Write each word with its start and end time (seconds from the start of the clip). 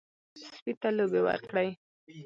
سپي 0.57 0.73
ته 0.81 0.89
لوبې 0.97 1.21
ورکړئ. 1.27 1.69